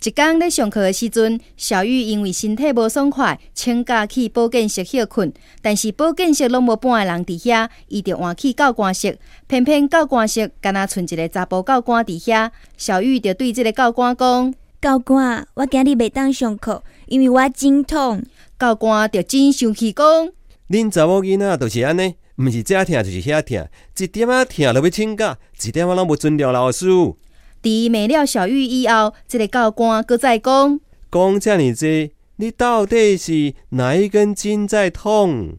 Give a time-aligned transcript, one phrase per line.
[0.00, 5.32] 一天咧上课的时阵，小玉因为身体无爽快，请假去保健室休困。
[5.60, 9.18] 但是保健室拢无半个人伫遐，伊就换去教官室。
[9.48, 18.22] 偏偏教官室敢若剩一个查甫教官伫遐，小玉就对即个教官讲：教官，我今日袂当上课，因为我真痛。
[18.56, 20.06] 教官就真生气讲：
[20.70, 26.86] 恁查某囡仔就是安尼，毋是这疼就是遐疼，一点仔疼就要请假，一点仔拢无尊重老师。
[27.62, 30.80] 伫骂了小玉以后，即个教官搁再讲：
[31.10, 35.58] 讲遮尔济，你到底是哪一根筋在痛？